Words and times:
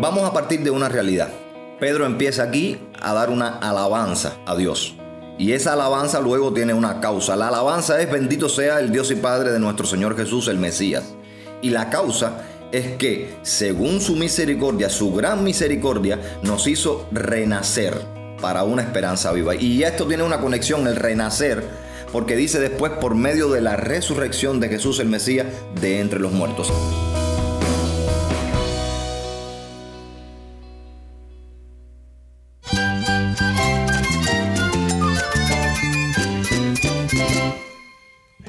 Vamos 0.00 0.24
a 0.24 0.32
partir 0.32 0.60
de 0.62 0.70
una 0.70 0.88
realidad. 0.88 1.28
Pedro 1.78 2.04
empieza 2.04 2.42
aquí 2.42 2.78
a 3.00 3.14
dar 3.14 3.30
una 3.30 3.58
alabanza 3.58 4.34
a 4.44 4.56
Dios. 4.56 4.96
Y 5.38 5.52
esa 5.52 5.72
alabanza 5.72 6.20
luego 6.20 6.52
tiene 6.52 6.74
una 6.74 7.00
causa. 7.00 7.36
La 7.36 7.48
alabanza 7.48 8.00
es 8.00 8.10
bendito 8.10 8.48
sea 8.48 8.80
el 8.80 8.90
Dios 8.90 9.10
y 9.12 9.14
Padre 9.14 9.52
de 9.52 9.60
nuestro 9.60 9.86
Señor 9.86 10.16
Jesús 10.16 10.48
el 10.48 10.58
Mesías. 10.58 11.14
Y 11.62 11.70
la 11.70 11.90
causa 11.90 12.42
es 12.72 12.96
que, 12.96 13.36
según 13.42 14.00
su 14.00 14.16
misericordia, 14.16 14.90
su 14.90 15.12
gran 15.12 15.44
misericordia, 15.44 16.18
nos 16.42 16.66
hizo 16.66 17.06
renacer 17.12 17.94
para 18.40 18.64
una 18.64 18.82
esperanza 18.82 19.32
viva. 19.32 19.54
Y 19.54 19.84
esto 19.84 20.06
tiene 20.06 20.24
una 20.24 20.40
conexión, 20.40 20.88
el 20.88 20.96
renacer, 20.96 21.64
porque 22.12 22.34
dice 22.36 22.58
después 22.58 22.92
por 23.00 23.14
medio 23.14 23.48
de 23.48 23.60
la 23.60 23.76
resurrección 23.76 24.58
de 24.58 24.68
Jesús 24.68 24.98
el 24.98 25.08
Mesías 25.08 25.46
de 25.80 26.00
entre 26.00 26.18
los 26.18 26.32
muertos. 26.32 26.72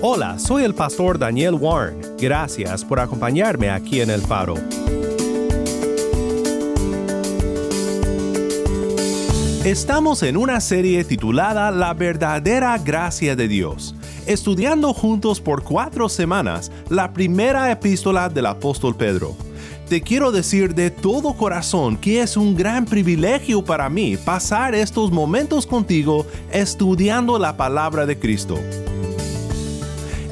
Hola, 0.00 0.38
soy 0.38 0.62
el 0.62 0.76
pastor 0.76 1.18
Daniel 1.18 1.54
Warren. 1.54 2.00
Gracias 2.20 2.84
por 2.84 3.00
acompañarme 3.00 3.68
aquí 3.68 4.00
en 4.00 4.10
El 4.10 4.20
Faro. 4.20 4.54
Estamos 9.64 10.22
en 10.22 10.36
una 10.36 10.60
serie 10.60 11.02
titulada 11.02 11.72
La 11.72 11.94
verdadera 11.94 12.78
gracia 12.78 13.34
de 13.34 13.48
Dios, 13.48 13.96
estudiando 14.24 14.94
juntos 14.94 15.40
por 15.40 15.64
cuatro 15.64 16.08
semanas 16.08 16.70
la 16.88 17.12
primera 17.12 17.72
epístola 17.72 18.28
del 18.28 18.46
apóstol 18.46 18.94
Pedro. 18.94 19.34
Te 19.88 20.00
quiero 20.00 20.30
decir 20.30 20.76
de 20.76 20.92
todo 20.92 21.32
corazón 21.32 21.96
que 21.96 22.22
es 22.22 22.36
un 22.36 22.54
gran 22.54 22.84
privilegio 22.84 23.64
para 23.64 23.88
mí 23.88 24.16
pasar 24.16 24.76
estos 24.76 25.10
momentos 25.10 25.66
contigo 25.66 26.24
estudiando 26.52 27.36
la 27.36 27.56
palabra 27.56 28.06
de 28.06 28.16
Cristo. 28.16 28.60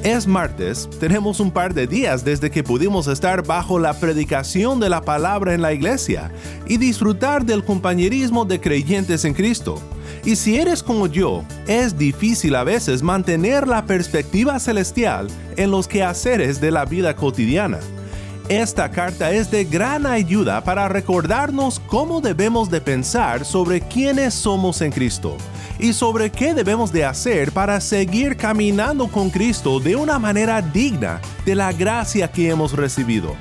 Es 0.06 0.28
martes, 0.28 0.88
tenemos 1.00 1.40
un 1.40 1.50
par 1.50 1.74
de 1.74 1.88
días 1.88 2.24
desde 2.24 2.48
que 2.48 2.62
pudimos 2.62 3.08
estar 3.08 3.44
bajo 3.44 3.80
la 3.80 3.92
predicación 3.92 4.78
de 4.78 4.88
la 4.88 5.00
palabra 5.00 5.52
en 5.52 5.62
la 5.62 5.72
iglesia 5.72 6.30
y 6.64 6.76
disfrutar 6.76 7.44
del 7.44 7.64
compañerismo 7.64 8.44
de 8.44 8.60
creyentes 8.60 9.24
en 9.24 9.34
Cristo. 9.34 9.82
Y 10.24 10.36
si 10.36 10.60
eres 10.60 10.84
como 10.84 11.08
yo, 11.08 11.42
es 11.66 11.98
difícil 11.98 12.54
a 12.54 12.62
veces 12.62 13.02
mantener 13.02 13.66
la 13.66 13.84
perspectiva 13.84 14.60
celestial 14.60 15.26
en 15.56 15.72
los 15.72 15.88
quehaceres 15.88 16.60
de 16.60 16.70
la 16.70 16.84
vida 16.84 17.16
cotidiana. 17.16 17.80
Esta 18.48 18.92
carta 18.92 19.32
es 19.32 19.50
de 19.50 19.64
gran 19.64 20.06
ayuda 20.06 20.62
para 20.62 20.86
recordarnos 20.86 21.80
cómo 21.80 22.20
debemos 22.20 22.70
de 22.70 22.80
pensar 22.80 23.44
sobre 23.44 23.80
quiénes 23.80 24.34
somos 24.34 24.82
en 24.82 24.92
Cristo 24.92 25.36
y 25.78 25.92
sobre 25.92 26.30
qué 26.30 26.54
debemos 26.54 26.92
de 26.92 27.04
hacer 27.04 27.52
para 27.52 27.80
seguir 27.80 28.36
caminando 28.36 29.08
con 29.08 29.30
Cristo 29.30 29.80
de 29.80 29.96
una 29.96 30.18
manera 30.18 30.62
digna 30.62 31.20
de 31.44 31.54
la 31.54 31.72
gracia 31.72 32.30
que 32.30 32.48
hemos 32.48 32.72
recibido. 32.72 33.34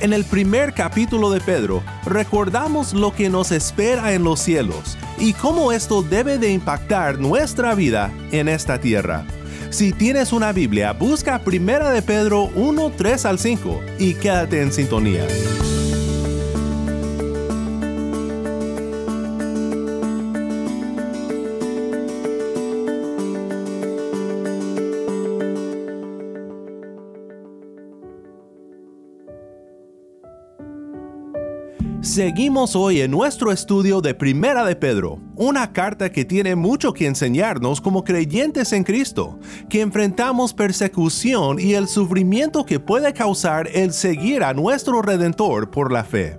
En 0.00 0.12
el 0.12 0.24
primer 0.24 0.74
capítulo 0.74 1.30
de 1.30 1.40
Pedro, 1.40 1.82
recordamos 2.04 2.92
lo 2.92 3.14
que 3.14 3.30
nos 3.30 3.50
espera 3.50 4.12
en 4.12 4.24
los 4.24 4.40
cielos 4.40 4.98
y 5.18 5.32
cómo 5.32 5.72
esto 5.72 6.02
debe 6.02 6.38
de 6.38 6.50
impactar 6.50 7.18
nuestra 7.18 7.74
vida 7.74 8.12
en 8.30 8.48
esta 8.48 8.78
tierra. 8.78 9.24
Si 9.70 9.92
tienes 9.92 10.32
una 10.32 10.52
Biblia, 10.52 10.92
busca 10.92 11.38
Primera 11.40 11.90
de 11.90 12.02
Pedro 12.02 12.50
1, 12.54 12.92
3 12.96 13.24
al 13.24 13.38
5 13.38 13.80
y 13.98 14.14
quédate 14.14 14.62
en 14.62 14.72
sintonía. 14.72 15.26
Seguimos 32.16 32.74
hoy 32.74 33.02
en 33.02 33.10
nuestro 33.10 33.52
estudio 33.52 34.00
de 34.00 34.14
Primera 34.14 34.64
de 34.64 34.74
Pedro, 34.74 35.20
una 35.34 35.74
carta 35.74 36.10
que 36.10 36.24
tiene 36.24 36.56
mucho 36.56 36.94
que 36.94 37.06
enseñarnos 37.06 37.78
como 37.78 38.04
creyentes 38.04 38.72
en 38.72 38.84
Cristo, 38.84 39.38
que 39.68 39.82
enfrentamos 39.82 40.54
persecución 40.54 41.60
y 41.60 41.74
el 41.74 41.88
sufrimiento 41.88 42.64
que 42.64 42.80
puede 42.80 43.12
causar 43.12 43.68
el 43.74 43.92
seguir 43.92 44.44
a 44.44 44.54
nuestro 44.54 45.02
Redentor 45.02 45.70
por 45.70 45.92
la 45.92 46.04
fe. 46.04 46.38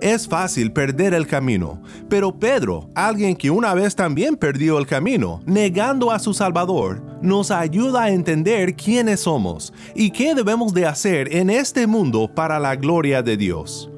Es 0.00 0.26
fácil 0.26 0.72
perder 0.72 1.14
el 1.14 1.28
camino, 1.28 1.80
pero 2.08 2.36
Pedro, 2.36 2.90
alguien 2.96 3.36
que 3.36 3.52
una 3.52 3.74
vez 3.74 3.94
también 3.94 4.34
perdió 4.34 4.76
el 4.76 4.88
camino, 4.88 5.40
negando 5.46 6.10
a 6.10 6.18
su 6.18 6.34
Salvador, 6.34 7.00
nos 7.22 7.52
ayuda 7.52 8.02
a 8.02 8.10
entender 8.10 8.74
quiénes 8.74 9.20
somos 9.20 9.72
y 9.94 10.10
qué 10.10 10.34
debemos 10.34 10.74
de 10.74 10.86
hacer 10.86 11.32
en 11.32 11.48
este 11.48 11.86
mundo 11.86 12.28
para 12.34 12.58
la 12.58 12.74
gloria 12.74 13.22
de 13.22 13.36
Dios. 13.36 13.91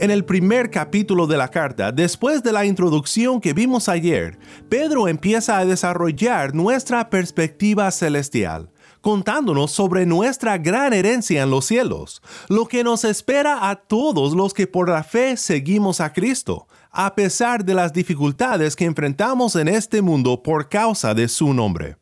En 0.00 0.10
el 0.10 0.24
primer 0.24 0.70
capítulo 0.70 1.26
de 1.26 1.36
la 1.36 1.48
carta, 1.48 1.92
después 1.92 2.42
de 2.42 2.52
la 2.52 2.64
introducción 2.64 3.38
que 3.38 3.52
vimos 3.52 3.86
ayer, 3.86 4.38
Pedro 4.70 5.08
empieza 5.08 5.58
a 5.58 5.66
desarrollar 5.66 6.54
nuestra 6.54 7.10
perspectiva 7.10 7.90
celestial, 7.90 8.70
contándonos 9.02 9.72
sobre 9.72 10.06
nuestra 10.06 10.56
gran 10.56 10.94
herencia 10.94 11.42
en 11.42 11.50
los 11.50 11.66
cielos, 11.66 12.22
lo 12.48 12.64
que 12.64 12.82
nos 12.82 13.04
espera 13.04 13.68
a 13.68 13.76
todos 13.76 14.32
los 14.32 14.54
que 14.54 14.66
por 14.66 14.88
la 14.88 15.04
fe 15.04 15.36
seguimos 15.36 16.00
a 16.00 16.14
Cristo, 16.14 16.66
a 16.90 17.14
pesar 17.14 17.62
de 17.62 17.74
las 17.74 17.92
dificultades 17.92 18.76
que 18.76 18.86
enfrentamos 18.86 19.54
en 19.54 19.68
este 19.68 20.00
mundo 20.00 20.42
por 20.42 20.70
causa 20.70 21.12
de 21.12 21.28
su 21.28 21.52
nombre. 21.52 21.99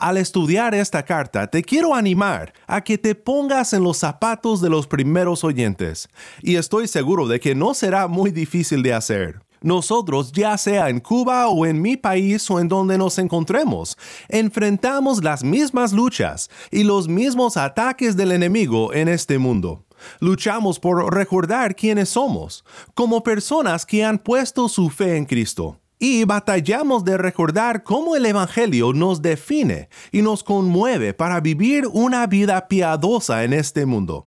Al 0.00 0.16
estudiar 0.16 0.74
esta 0.74 1.04
carta, 1.04 1.46
te 1.48 1.62
quiero 1.62 1.94
animar 1.94 2.54
a 2.66 2.80
que 2.80 2.96
te 2.96 3.14
pongas 3.14 3.74
en 3.74 3.84
los 3.84 3.98
zapatos 3.98 4.62
de 4.62 4.70
los 4.70 4.86
primeros 4.86 5.44
oyentes, 5.44 6.08
y 6.40 6.56
estoy 6.56 6.88
seguro 6.88 7.28
de 7.28 7.38
que 7.38 7.54
no 7.54 7.74
será 7.74 8.08
muy 8.08 8.30
difícil 8.30 8.82
de 8.82 8.94
hacer. 8.94 9.42
Nosotros, 9.60 10.32
ya 10.32 10.56
sea 10.56 10.88
en 10.88 11.00
Cuba 11.00 11.48
o 11.48 11.66
en 11.66 11.82
mi 11.82 11.98
país 11.98 12.50
o 12.50 12.60
en 12.60 12.68
donde 12.68 12.96
nos 12.96 13.18
encontremos, 13.18 13.98
enfrentamos 14.30 15.22
las 15.22 15.44
mismas 15.44 15.92
luchas 15.92 16.48
y 16.70 16.84
los 16.84 17.06
mismos 17.06 17.58
ataques 17.58 18.16
del 18.16 18.32
enemigo 18.32 18.94
en 18.94 19.06
este 19.06 19.36
mundo. 19.36 19.84
Luchamos 20.18 20.80
por 20.80 21.14
recordar 21.14 21.76
quiénes 21.76 22.08
somos, 22.08 22.64
como 22.94 23.22
personas 23.22 23.84
que 23.84 24.02
han 24.02 24.18
puesto 24.18 24.70
su 24.70 24.88
fe 24.88 25.18
en 25.18 25.26
Cristo 25.26 25.79
y 26.00 26.24
batallamos 26.24 27.04
de 27.04 27.18
recordar 27.18 27.84
cómo 27.84 28.16
el 28.16 28.24
Evangelio 28.24 28.92
nos 28.94 29.20
define 29.20 29.90
y 30.10 30.22
nos 30.22 30.42
conmueve 30.42 31.12
para 31.12 31.40
vivir 31.40 31.86
una 31.92 32.26
vida 32.26 32.66
piadosa 32.66 33.44
en 33.44 33.52
este 33.52 33.84
mundo. 33.84 34.26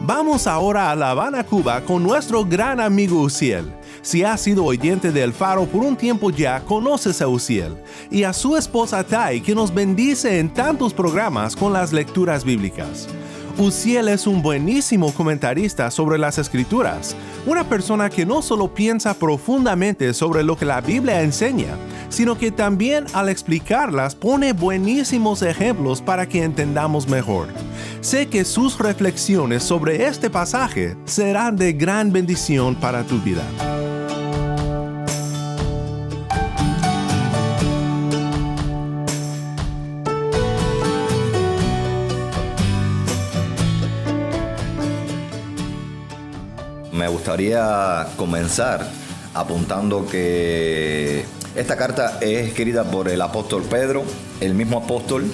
Vamos 0.00 0.48
ahora 0.48 0.90
a 0.90 0.96
La 0.96 1.10
Habana, 1.10 1.44
Cuba, 1.44 1.82
con 1.82 2.02
nuestro 2.02 2.44
gran 2.44 2.80
amigo 2.80 3.20
Uciel. 3.20 3.72
Si 4.00 4.24
has 4.24 4.40
sido 4.40 4.64
oyente 4.64 5.12
del 5.12 5.32
Faro 5.32 5.64
por 5.66 5.84
un 5.84 5.94
tiempo 5.94 6.30
ya, 6.30 6.60
conoces 6.64 7.22
a 7.22 7.28
Uciel 7.28 7.76
y 8.10 8.24
a 8.24 8.32
su 8.32 8.56
esposa 8.56 9.04
Tai, 9.04 9.40
que 9.42 9.54
nos 9.54 9.72
bendice 9.72 10.40
en 10.40 10.52
tantos 10.52 10.92
programas 10.92 11.54
con 11.54 11.72
las 11.72 11.92
lecturas 11.92 12.42
bíblicas. 12.42 13.06
Uciel 13.58 14.08
es 14.08 14.26
un 14.26 14.40
buenísimo 14.40 15.12
comentarista 15.12 15.90
sobre 15.90 16.16
las 16.18 16.38
escrituras, 16.38 17.14
una 17.46 17.68
persona 17.68 18.08
que 18.08 18.24
no 18.24 18.40
solo 18.40 18.72
piensa 18.72 19.14
profundamente 19.14 20.14
sobre 20.14 20.42
lo 20.42 20.56
que 20.56 20.64
la 20.64 20.80
Biblia 20.80 21.22
enseña, 21.22 21.76
sino 22.08 22.38
que 22.38 22.50
también 22.50 23.04
al 23.12 23.28
explicarlas 23.28 24.14
pone 24.14 24.52
buenísimos 24.54 25.42
ejemplos 25.42 26.00
para 26.00 26.26
que 26.26 26.42
entendamos 26.42 27.08
mejor. 27.08 27.48
Sé 28.00 28.26
que 28.26 28.44
sus 28.44 28.78
reflexiones 28.78 29.62
sobre 29.62 30.06
este 30.06 30.30
pasaje 30.30 30.96
serán 31.04 31.56
de 31.56 31.74
gran 31.74 32.10
bendición 32.10 32.74
para 32.74 33.04
tu 33.04 33.18
vida. 33.20 33.42
Gustaría 47.22 48.08
comenzar 48.16 48.84
apuntando 49.32 50.08
que 50.08 51.24
esta 51.54 51.76
carta 51.76 52.18
es 52.20 52.48
escrita 52.48 52.82
por 52.82 53.08
el 53.08 53.22
apóstol 53.22 53.62
Pedro, 53.62 54.02
el 54.40 54.54
mismo 54.54 54.78
apóstol 54.78 55.32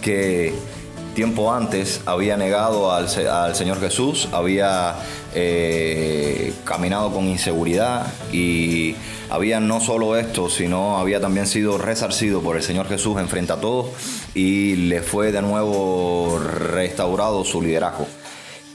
que 0.00 0.54
tiempo 1.14 1.52
antes 1.52 2.00
había 2.06 2.38
negado 2.38 2.90
al, 2.90 3.54
Señor 3.54 3.80
Jesús, 3.80 4.30
había 4.32 4.94
eh, 5.34 6.54
caminado 6.64 7.12
con 7.12 7.26
inseguridad 7.26 8.06
y 8.32 8.96
había 9.28 9.60
no 9.60 9.80
solo 9.80 10.16
esto, 10.16 10.48
sino 10.48 10.96
había 10.96 11.20
también 11.20 11.46
sido 11.46 11.76
resarcido 11.76 12.40
por 12.40 12.56
el 12.56 12.62
Señor 12.62 12.88
Jesús 12.88 13.20
en 13.20 13.28
frente 13.28 13.52
a 13.52 13.56
todos 13.56 13.88
y 14.34 14.76
le 14.76 15.02
fue 15.02 15.32
de 15.32 15.42
nuevo 15.42 16.40
restaurado 16.72 17.44
su 17.44 17.60
liderazgo. 17.60 18.06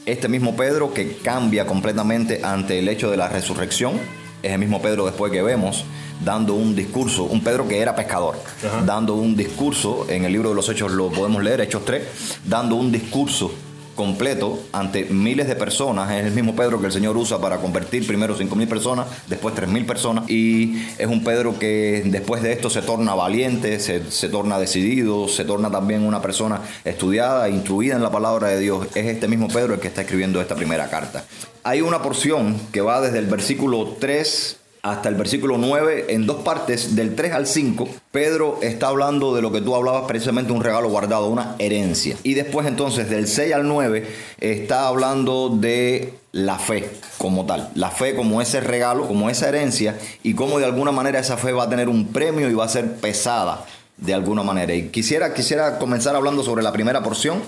Este 0.06 0.28
mismo 0.28 0.56
Pedro 0.56 0.96
que 0.96 1.18
cambia 1.18 1.68
completamente 1.68 2.42
ante 2.44 2.80
el 2.80 2.90
hecho 2.90 3.12
de 3.12 3.18
la 3.18 3.30
resurrección, 3.30 4.00
es 4.42 4.52
el 4.52 4.58
mismo 4.58 4.82
Pedro 4.82 5.06
después 5.06 5.32
que 5.32 5.44
vemos 5.44 5.86
dando 6.26 6.56
un 6.56 6.76
discurso, 6.76 7.26
un 7.26 7.44
Pedro 7.44 7.68
que 7.68 7.80
era 7.80 7.96
pescador, 7.96 8.36
dando 8.84 9.14
un 9.14 9.36
discurso, 9.36 10.08
en 10.10 10.26
el 10.26 10.32
libro 10.32 10.50
de 10.50 10.56
los 10.56 10.68
Hechos 10.70 10.92
lo 10.92 11.12
podemos 11.12 11.44
leer, 11.44 11.62
Hechos 11.62 11.86
3, 11.86 12.02
dando 12.46 12.78
un 12.78 12.92
discurso 12.92 13.52
completo 13.96 14.60
ante 14.72 15.06
miles 15.06 15.48
de 15.48 15.56
personas. 15.56 16.12
Es 16.12 16.26
el 16.26 16.34
mismo 16.34 16.56
Pedro 16.56 16.80
que 16.80 16.88
el 16.88 16.92
Señor 16.92 17.18
usa 17.18 17.40
para 17.40 17.58
convertir 17.58 18.06
primero 18.08 18.38
5.000 18.38 18.68
personas, 18.68 19.08
después 19.28 19.56
3.000 19.56 19.86
personas. 19.86 20.30
Y 20.30 20.84
es 20.98 21.08
un 21.08 21.24
Pedro 21.24 21.58
que 21.60 22.04
después 22.06 22.42
de 22.44 22.54
esto 22.54 22.70
se 22.70 22.82
torna 22.82 23.16
valiente, 23.16 23.80
se, 23.80 24.12
se, 24.12 24.30
torna 24.30 24.60
decidido, 24.60 25.28
se 25.28 25.46
torna 25.46 25.70
también 25.72 26.04
una 26.04 26.22
persona 26.22 26.62
estudiada, 26.86 27.50
instruida 27.50 27.96
en 27.96 28.04
la 28.04 28.12
palabra 28.12 28.50
de 28.50 28.60
Dios. 28.60 28.88
Es 28.96 29.06
este 29.06 29.28
mismo 29.28 29.48
Pedro 29.48 29.74
el 29.74 29.80
que 29.80 29.88
está 29.88 30.02
escribiendo 30.02 30.42
esta 30.42 30.56
primera 30.56 30.90
carta. 30.90 31.26
Hay 31.64 31.82
una 31.82 32.02
porción 32.02 32.60
que 32.72 32.82
va 32.82 33.02
desde 33.02 33.20
el 33.20 33.28
versículo 33.28 33.98
3 34.00 34.61
hasta 34.84 35.10
el 35.10 35.16
versículo 35.16 35.58
9, 35.60 36.08
en 36.10 36.26
dos 36.26 36.42
partes, 36.42 36.96
del 36.96 37.16
3 37.16 37.34
al 37.34 37.46
5, 37.46 37.88
Pedro 38.12 38.58
está 38.64 38.88
hablando 38.88 39.36
de 39.36 39.42
lo 39.44 39.52
que 39.52 39.62
tú 39.62 39.76
hablabas, 39.76 40.06
precisamente 40.08 40.52
un 40.52 40.64
regalo 40.64 40.90
guardado, 40.90 41.28
una 41.28 41.56
herencia. 41.60 42.18
Y 42.24 42.34
después 42.34 42.66
entonces, 42.66 43.10
del 43.10 43.28
6 43.28 43.54
al 43.54 43.68
9, 43.68 44.08
está 44.40 44.88
hablando 44.88 45.50
de 45.50 46.16
la 46.32 46.58
fe 46.58 46.90
como 47.20 47.46
tal, 47.46 47.70
la 47.76 47.92
fe 47.92 48.16
como 48.16 48.42
ese 48.42 48.60
regalo, 48.60 49.08
como 49.08 49.30
esa 49.30 49.50
herencia, 49.50 50.00
y 50.24 50.34
cómo 50.34 50.58
de 50.58 50.66
alguna 50.66 50.92
manera 50.92 51.20
esa 51.20 51.38
fe 51.38 51.52
va 51.52 51.64
a 51.64 51.70
tener 51.70 51.88
un 51.88 52.08
premio 52.08 52.50
y 52.50 52.54
va 52.56 52.66
a 52.66 52.70
ser 52.70 52.96
pesada 52.96 53.66
de 53.98 54.16
alguna 54.16 54.42
manera. 54.42 54.74
Y 54.74 54.88
quisiera, 54.88 55.36
quisiera 55.36 55.78
comenzar 55.78 56.16
hablando 56.16 56.42
sobre 56.42 56.64
la 56.64 56.72
primera 56.72 57.04
porción, 57.04 57.44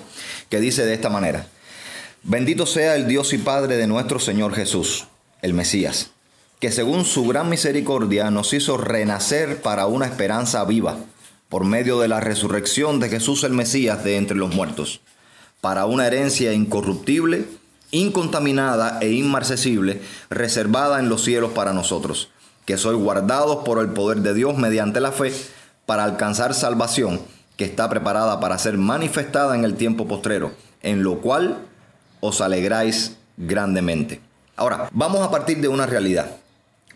que 0.49 0.59
dice 0.59 0.85
de 0.85 0.93
esta 0.93 1.09
manera. 1.09 1.47
Bendito 2.21 2.67
sea 2.67 2.95
el 2.95 3.07
Dios 3.07 3.33
y 3.33 3.39
Padre 3.39 3.75
de 3.75 3.87
nuestro 3.87 4.19
Señor 4.19 4.53
Jesús, 4.53 5.07
el 5.41 5.55
Mesías 5.55 6.12
que 6.63 6.71
según 6.71 7.03
su 7.03 7.27
gran 7.27 7.49
misericordia 7.49 8.31
nos 8.31 8.53
hizo 8.53 8.77
renacer 8.77 9.61
para 9.61 9.85
una 9.85 10.05
esperanza 10.05 10.63
viva, 10.63 10.95
por 11.49 11.65
medio 11.65 11.99
de 11.99 12.07
la 12.07 12.21
resurrección 12.21 13.01
de 13.01 13.09
Jesús 13.09 13.43
el 13.43 13.51
Mesías 13.51 14.05
de 14.05 14.15
entre 14.15 14.37
los 14.37 14.55
muertos, 14.55 15.01
para 15.59 15.85
una 15.85 16.07
herencia 16.07 16.53
incorruptible, 16.53 17.43
incontaminada 17.91 18.99
e 19.01 19.11
inmarcesible, 19.11 19.99
reservada 20.29 21.01
en 21.01 21.09
los 21.09 21.25
cielos 21.25 21.51
para 21.51 21.73
nosotros, 21.73 22.29
que 22.63 22.77
sois 22.77 22.97
guardados 22.97 23.65
por 23.65 23.79
el 23.79 23.89
poder 23.89 24.19
de 24.19 24.33
Dios 24.33 24.57
mediante 24.57 25.01
la 25.01 25.11
fe, 25.11 25.33
para 25.85 26.05
alcanzar 26.05 26.53
salvación, 26.53 27.19
que 27.57 27.65
está 27.65 27.89
preparada 27.89 28.39
para 28.39 28.57
ser 28.57 28.77
manifestada 28.77 29.53
en 29.55 29.65
el 29.65 29.75
tiempo 29.75 30.07
postrero, 30.07 30.53
en 30.81 31.03
lo 31.03 31.19
cual 31.19 31.57
os 32.21 32.39
alegráis 32.39 33.17
grandemente. 33.35 34.21
Ahora, 34.55 34.87
vamos 34.93 35.19
a 35.27 35.29
partir 35.29 35.59
de 35.59 35.67
una 35.67 35.85
realidad. 35.85 36.37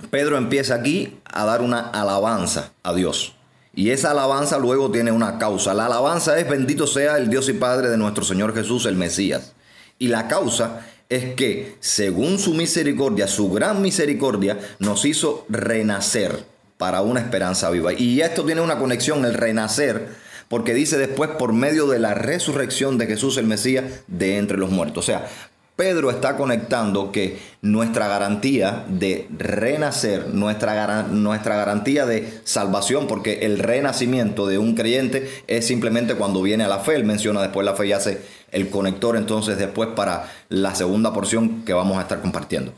Pedro 0.10 0.38
empieza 0.38 0.76
aquí 0.76 1.20
a 1.26 1.46
dar 1.46 1.62
una 1.62 1.80
alabanza 1.80 2.72
a 2.84 2.94
Dios. 2.94 3.34
Y 3.74 3.92
esa 3.92 4.12
alabanza 4.12 4.58
luego 4.58 4.90
tiene 4.90 5.12
una 5.12 5.38
causa. 5.38 5.74
La 5.74 5.86
alabanza 5.86 6.40
es 6.40 6.50
bendito 6.50 6.88
sea 6.88 7.18
el 7.18 7.30
Dios 7.30 7.48
y 7.50 7.54
Padre 7.54 7.90
de 7.90 7.98
nuestro 7.98 8.24
Señor 8.24 8.54
Jesús, 8.56 8.86
el 8.86 8.96
Mesías. 8.96 9.54
Y 10.00 10.08
la 10.08 10.28
causa 10.28 10.82
es 11.10 11.36
que, 11.36 11.76
según 11.80 12.40
su 12.40 12.54
misericordia, 12.54 13.28
su 13.28 13.52
gran 13.52 13.82
misericordia, 13.82 14.58
nos 14.80 15.06
hizo 15.06 15.46
renacer 15.50 16.46
para 16.78 17.02
una 17.02 17.20
esperanza 17.20 17.70
viva. 17.70 17.94
Y 17.94 18.22
esto 18.22 18.46
tiene 18.46 18.62
una 18.62 18.78
conexión, 18.78 19.26
el 19.26 19.34
renacer, 19.34 20.10
porque 20.48 20.74
dice 20.74 20.98
después 20.98 21.32
por 21.32 21.54
medio 21.54 21.88
de 21.88 22.00
la 22.00 22.14
resurrección 22.14 22.98
de 22.98 23.08
Jesús 23.08 23.38
el 23.38 23.46
Mesías 23.46 23.86
de 24.08 24.38
entre 24.38 24.58
los 24.58 24.70
muertos. 24.70 25.04
O 25.04 25.08
sea, 25.08 25.28
Pedro 25.78 26.10
está 26.10 26.38
conectando 26.38 27.12
que 27.12 27.38
nuestra 27.62 28.08
garantía 28.08 28.84
de 28.88 29.28
renacer, 29.38 30.30
nuestra, 30.34 31.04
nuestra 31.04 31.56
garantía 31.56 32.08
de 32.08 32.42
salvación, 32.46 33.06
porque 33.06 33.46
el 33.46 33.60
renacimiento 33.60 34.48
de 34.48 34.58
un 34.58 34.74
creyente 34.74 35.30
es 35.46 35.68
simplemente 35.68 36.16
cuando 36.16 36.42
viene 36.42 36.64
a 36.64 36.68
la 36.68 36.80
fe. 36.80 36.96
Él 36.96 37.04
menciona 37.06 37.44
después 37.44 37.64
la 37.64 37.76
fe 37.76 37.86
y 37.86 37.92
hace 37.92 38.24
el 38.52 38.72
conector 38.72 39.16
entonces 39.18 39.60
después 39.60 39.90
para 39.96 40.34
la 40.50 40.74
segunda 40.74 41.14
porción 41.14 41.64
que 41.64 41.74
vamos 41.74 42.00
a 42.00 42.02
estar 42.02 42.22
compartiendo. 42.22 42.74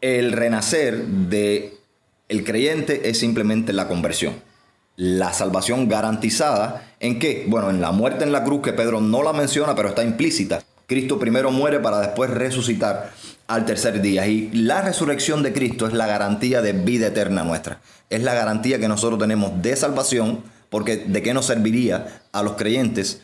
El 0.00 0.32
renacer 0.32 1.06
de 1.06 1.76
el 2.28 2.42
creyente 2.42 3.10
es 3.10 3.20
simplemente 3.20 3.72
la 3.72 3.86
conversión. 3.86 4.34
La 4.96 5.32
salvación 5.32 5.88
garantizada 5.88 6.96
en 6.98 7.20
qué? 7.20 7.44
Bueno, 7.46 7.70
en 7.70 7.80
la 7.80 7.92
muerte 7.92 8.24
en 8.24 8.32
la 8.32 8.42
cruz 8.42 8.60
que 8.60 8.72
Pedro 8.72 9.00
no 9.00 9.22
la 9.22 9.32
menciona, 9.32 9.76
pero 9.76 9.90
está 9.90 10.02
implícita 10.02 10.64
Cristo 10.86 11.18
primero 11.18 11.50
muere 11.50 11.80
para 11.80 12.00
después 12.00 12.30
resucitar 12.30 13.12
al 13.46 13.64
tercer 13.64 14.00
día. 14.00 14.26
Y 14.26 14.50
la 14.52 14.82
resurrección 14.82 15.42
de 15.42 15.52
Cristo 15.52 15.86
es 15.86 15.92
la 15.92 16.06
garantía 16.06 16.62
de 16.62 16.72
vida 16.72 17.08
eterna 17.08 17.44
nuestra. 17.44 17.80
Es 18.10 18.22
la 18.22 18.34
garantía 18.34 18.78
que 18.78 18.88
nosotros 18.88 19.18
tenemos 19.18 19.62
de 19.62 19.76
salvación, 19.76 20.42
porque 20.70 20.96
¿de 20.96 21.22
qué 21.22 21.34
nos 21.34 21.46
serviría 21.46 22.22
a 22.32 22.42
los 22.42 22.54
creyentes 22.54 23.22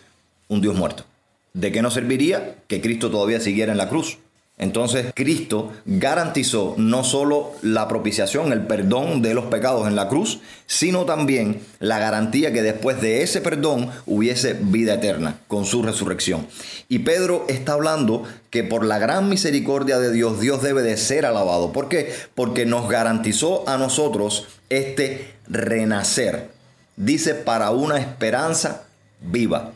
un 0.48 0.60
Dios 0.60 0.76
muerto? 0.76 1.04
¿De 1.52 1.72
qué 1.72 1.82
nos 1.82 1.94
serviría 1.94 2.56
que 2.66 2.80
Cristo 2.80 3.10
todavía 3.10 3.40
siguiera 3.40 3.72
en 3.72 3.78
la 3.78 3.88
cruz? 3.88 4.18
Entonces 4.60 5.06
Cristo 5.14 5.72
garantizó 5.86 6.74
no 6.76 7.02
solo 7.02 7.52
la 7.62 7.88
propiciación, 7.88 8.52
el 8.52 8.66
perdón 8.66 9.22
de 9.22 9.32
los 9.32 9.46
pecados 9.46 9.88
en 9.88 9.96
la 9.96 10.06
cruz, 10.06 10.40
sino 10.66 11.06
también 11.06 11.62
la 11.78 11.98
garantía 11.98 12.52
que 12.52 12.60
después 12.60 13.00
de 13.00 13.22
ese 13.22 13.40
perdón 13.40 13.88
hubiese 14.04 14.52
vida 14.52 14.94
eterna 14.94 15.38
con 15.48 15.64
su 15.64 15.82
resurrección. 15.82 16.46
Y 16.88 16.98
Pedro 16.98 17.46
está 17.48 17.72
hablando 17.72 18.24
que 18.50 18.62
por 18.62 18.84
la 18.84 18.98
gran 18.98 19.31
misericordia 19.31 19.98
de 19.98 20.12
Dios, 20.12 20.40
Dios 20.40 20.60
debe 20.60 20.82
de 20.82 20.98
ser 20.98 21.24
alabado. 21.24 21.72
¿Por 21.72 21.88
qué? 21.88 22.12
Porque 22.34 22.67
nos 22.67 22.86
garantizó 22.86 23.67
a 23.67 23.79
nosotros 23.79 24.46
este 24.69 25.32
renacer. 25.48 26.50
Dice 26.96 27.34
para 27.34 27.70
una 27.70 27.96
esperanza 27.96 28.82
viva. 29.22 29.72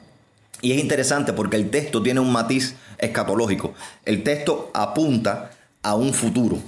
Y 0.61 0.73
es 0.73 0.80
interesante 0.80 1.32
porque 1.32 1.56
el 1.56 1.70
texto 1.70 2.02
tiene 2.02 2.20
un 2.20 2.32
matiz 2.32 2.75
escatológico. 2.99 3.75
El 4.04 4.23
texto 4.23 4.70
apunta 4.73 5.50
a 5.82 5.94
un 5.94 6.14
futuro 6.14 6.58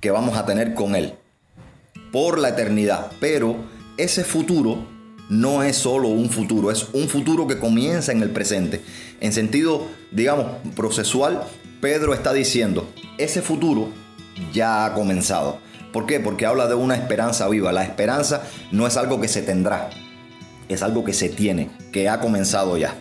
que 0.00 0.10
vamos 0.10 0.36
a 0.36 0.46
tener 0.46 0.74
con 0.74 0.94
Él 0.94 1.14
por 2.12 2.38
la 2.38 2.50
eternidad. 2.50 3.10
Pero 3.20 3.56
ese 3.96 4.24
futuro 4.24 4.86
no 5.28 5.62
es 5.62 5.76
solo 5.76 6.08
un 6.08 6.30
futuro, 6.30 6.70
es 6.70 6.88
un 6.92 7.08
futuro 7.08 7.46
que 7.46 7.58
comienza 7.58 8.12
en 8.12 8.22
el 8.22 8.30
presente. 8.30 8.80
En 9.20 9.32
sentido, 9.32 9.86
digamos, 10.10 10.46
procesual, 10.74 11.44
Pedro 11.80 12.14
está 12.14 12.32
diciendo, 12.32 12.88
ese 13.18 13.42
futuro 13.42 13.88
ya 14.52 14.84
ha 14.84 14.94
comenzado. 14.94 15.58
¿Por 15.92 16.06
qué? 16.06 16.20
Porque 16.20 16.46
habla 16.46 16.66
de 16.66 16.74
una 16.74 16.94
esperanza 16.94 17.48
viva. 17.48 17.72
La 17.72 17.82
esperanza 17.82 18.42
no 18.72 18.86
es 18.86 18.96
algo 18.96 19.20
que 19.20 19.28
se 19.28 19.42
tendrá, 19.42 19.90
es 20.68 20.82
algo 20.82 21.04
que 21.04 21.12
se 21.12 21.28
tiene, 21.28 21.70
que 21.92 22.08
ha 22.08 22.20
comenzado 22.20 22.76
ya. 22.76 22.94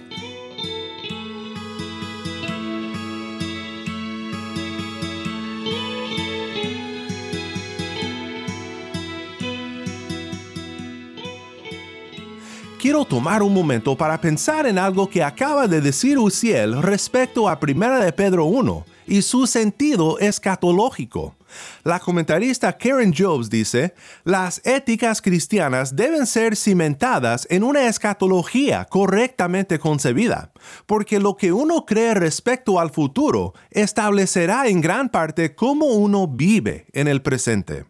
Quiero 12.88 13.03
tomar 13.03 13.44
un 13.44 13.53
momento 13.53 13.98
para 13.98 14.22
pensar 14.22 14.65
en 14.65 14.79
algo 14.79 15.10
que 15.10 15.22
acaba 15.22 15.67
de 15.67 15.82
decir 15.82 16.17
Uciel 16.17 16.82
respecto 16.82 17.50
a 17.50 17.60
1 17.62 18.00
de 18.00 18.13
Pedro 18.13 18.46
1 18.46 18.86
y 19.08 19.24
su 19.24 19.46
sentido 19.46 20.17
escatológico. 20.20 21.36
La 21.84 22.00
comentarista 22.00 22.77
Karen 22.77 23.13
Jobs 23.13 23.50
dice, 23.50 23.94
las 24.24 24.62
éticas 24.65 25.22
cristianas 25.22 25.98
deben 25.98 26.25
ser 26.25 26.56
cimentadas 26.56 27.46
en 27.50 27.63
una 27.63 27.89
escatología 27.89 28.86
correctamente 28.86 29.79
concebida, 29.79 30.53
porque 30.86 31.20
lo 31.20 31.36
que 31.36 31.51
uno 31.51 31.86
cree 31.86 32.13
respecto 32.13 32.79
al 32.79 32.91
futuro 32.91 33.53
establecerá 33.70 34.70
en 34.70 34.79
gran 34.79 35.10
parte 35.10 35.56
cómo 35.56 35.88
uno 35.88 36.25
vive 36.25 36.86
en 36.94 37.10
el 37.10 37.22
presente. 37.22 37.84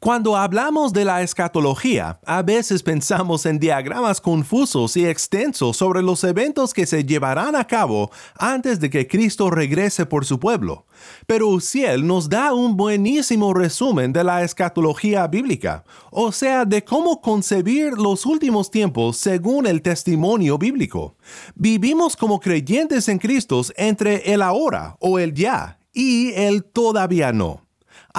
Cuando 0.00 0.36
hablamos 0.36 0.92
de 0.92 1.04
la 1.04 1.22
escatología, 1.22 2.20
a 2.24 2.42
veces 2.42 2.84
pensamos 2.84 3.44
en 3.46 3.58
diagramas 3.58 4.20
confusos 4.20 4.96
y 4.96 5.04
extensos 5.04 5.76
sobre 5.76 6.02
los 6.02 6.22
eventos 6.22 6.72
que 6.72 6.86
se 6.86 7.02
llevarán 7.02 7.56
a 7.56 7.66
cabo 7.66 8.12
antes 8.36 8.78
de 8.78 8.90
que 8.90 9.08
Cristo 9.08 9.50
regrese 9.50 10.06
por 10.06 10.24
su 10.24 10.38
pueblo. 10.38 10.86
Pero 11.26 11.48
Uziel 11.48 12.06
nos 12.06 12.28
da 12.28 12.54
un 12.54 12.76
buenísimo 12.76 13.52
resumen 13.52 14.12
de 14.12 14.22
la 14.22 14.44
escatología 14.44 15.26
bíblica, 15.26 15.84
o 16.12 16.30
sea, 16.30 16.64
de 16.64 16.84
cómo 16.84 17.20
concebir 17.20 17.94
los 17.94 18.24
últimos 18.24 18.70
tiempos 18.70 19.16
según 19.16 19.66
el 19.66 19.82
testimonio 19.82 20.58
bíblico. 20.58 21.16
Vivimos 21.56 22.14
como 22.14 22.38
creyentes 22.38 23.08
en 23.08 23.18
Cristo 23.18 23.62
entre 23.76 24.32
el 24.32 24.42
ahora 24.42 24.96
o 25.00 25.18
el 25.18 25.34
ya 25.34 25.80
y 25.92 26.32
el 26.34 26.62
todavía 26.62 27.32
no 27.32 27.67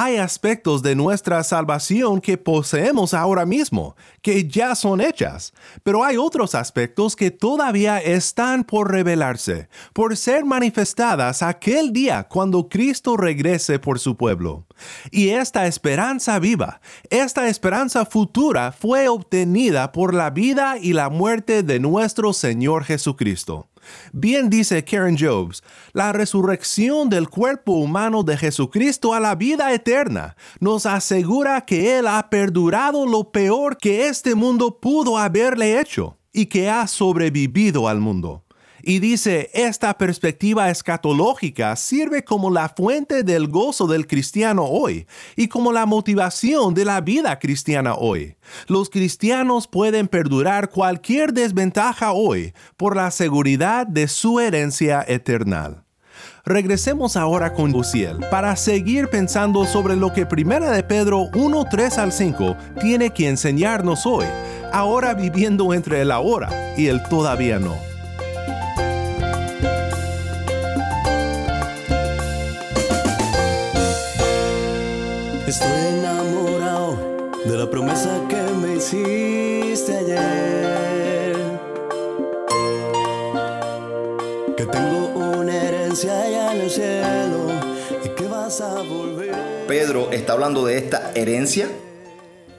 hay 0.01 0.15
aspectos 0.15 0.82
de 0.82 0.96
nuestra 0.96 1.44
salvación 1.44 2.22
que 2.22 2.38
poseemos 2.38 3.13
ahora 3.13 3.46
mismo, 3.46 3.98
que 4.22 4.48
ya 4.48 4.74
son 4.74 5.01
hechas, 5.01 5.53
pero 5.84 6.06
hay 6.06 6.15
otros 6.15 6.56
aspectos 6.56 7.18
que 7.18 7.32
todavía 7.32 7.98
están 7.98 8.63
por 8.63 8.89
revelarse, 8.94 9.68
por 9.91 10.15
ser 10.15 10.46
manifestadas 10.46 11.44
aquel 11.44 11.91
día 11.91 12.24
cuando 12.29 12.70
Cristo 12.70 13.18
regrese 13.18 13.77
por 13.77 14.00
su 14.00 14.15
pueblo. 14.15 14.65
Y 15.12 15.32
esta 15.32 15.68
esperanza 15.68 16.39
viva, 16.39 16.79
esta 17.10 17.50
esperanza 17.50 18.06
futura 18.06 18.72
fue 18.72 19.10
obtenida 19.10 19.91
por 19.91 20.13
la 20.13 20.29
vida 20.29 20.77
y 20.79 20.94
la 20.94 21.10
muerte 21.10 21.62
de 21.62 21.82
nuestro 21.82 22.32
Señor 22.32 22.86
Jesucristo. 22.86 23.68
Bien 24.12 24.50
dice 24.50 24.83
Karen 24.83 25.17
Jobs, 25.17 25.63
la 25.93 26.12
resurrección 26.13 27.09
del 27.09 27.29
cuerpo 27.29 27.74
humano 27.74 28.24
de 28.24 28.38
Jesucristo 28.38 29.13
a 29.13 29.19
la 29.19 29.36
vida 29.36 29.74
eterna 29.74 30.36
nos 30.59 30.86
asegura 30.86 31.62
que 31.62 31.98
Él 31.98 32.07
ha 32.07 32.29
perdurado 32.29 33.05
lo 33.05 33.31
peor 33.31 33.77
que 33.77 34.07
este 34.07 34.36
mundo 34.36 34.79
pudo 34.79 35.17
haberle 35.17 35.79
hecho 35.79 36.17
y 36.31 36.48
que 36.48 36.69
ha 36.69 36.88
sobrevivido 36.88 37.88
al 37.88 38.00
mundo. 38.00 38.43
Y 38.81 39.00
dice, 39.00 39.50
esta 39.53 39.98
perspectiva 39.98 40.69
escatológica 40.69 41.75
sirve 41.75 42.24
como 42.24 42.50
la 42.50 42.69
fuente 42.69 43.24
del 43.24 43.48
gozo 43.48 43.88
del 43.88 44.07
cristiano 44.07 44.65
hoy 44.65 45.07
y 45.36 45.48
como 45.48 45.71
la 45.71 45.86
motivación 45.86 46.74
de 46.74 46.86
la 46.86 47.01
vida 47.01 47.39
cristiana 47.39 47.95
hoy. 47.95 48.36
Los 48.67 48.89
cristianos 48.89 49.67
pueden 49.67 50.07
perdurar 50.07 50.69
cualquier 50.69 51.33
desventaja 51.33 52.12
hoy 52.12 52.53
por 52.77 52.95
la 52.95 53.12
seguridad 53.12 53.86
de 53.88 54.07
su 54.07 54.39
herencia 54.39 55.03
eterna. 55.07 55.83
Regresemos 56.45 57.15
ahora 57.15 57.53
con 57.53 57.71
Luciel 57.71 58.17
para 58.31 58.55
seguir 58.55 59.09
pensando 59.09 59.65
sobre 59.65 59.95
lo 59.95 60.13
que 60.13 60.25
Primera 60.25 60.71
de 60.71 60.83
Pedro 60.83 61.27
1, 61.33 61.65
3 61.69 61.98
al 61.98 62.12
5 62.12 62.57
tiene 62.81 63.12
que 63.12 63.27
enseñarnos 63.27 64.05
hoy, 64.05 64.25
ahora 64.71 65.13
viviendo 65.13 65.74
entre 65.74 66.01
el 66.01 66.12
ahora 66.12 66.50
y 66.77 66.88
el 66.88 67.03
todavía 67.03 67.59
no. 67.59 67.88
Estoy 75.50 75.98
enamorado 75.98 76.96
de 77.44 77.58
la 77.58 77.68
promesa 77.68 78.22
que 78.29 78.36
me 78.36 78.75
hiciste 78.75 79.98
ayer. 79.98 81.36
Que 84.56 84.65
tengo 84.68 85.08
una 85.39 85.56
herencia 85.56 86.22
allá 86.22 86.53
en 86.53 86.62
el 86.62 86.70
cielo 86.70 87.48
y 88.06 88.10
que 88.10 88.27
vas 88.27 88.62
a 88.62 88.84
volver. 88.84 89.34
Pedro 89.68 90.12
está 90.12 90.34
hablando 90.34 90.68
de 90.68 90.77
esta 90.77 91.13
herencia 91.15 91.68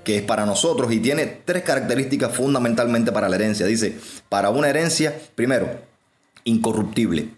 que 0.02 0.16
es 0.16 0.23
para 0.23 0.44
nosotros 0.44 0.90
y 0.90 0.99
tiene 0.99 1.26
tres 1.44 1.62
características 1.62 2.35
fundamentalmente 2.35 3.12
para 3.12 3.28
la 3.28 3.37
herencia. 3.37 3.66
Dice, 3.66 3.99
para 4.28 4.50
una 4.50 4.68
herencia, 4.68 5.14
primero, 5.37 5.68
incorruptible. 6.42 7.28